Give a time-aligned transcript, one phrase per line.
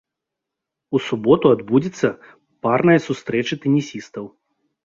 [0.97, 2.09] У суботу адбудзецца
[2.67, 4.25] парная сустрэча тэнісістаў.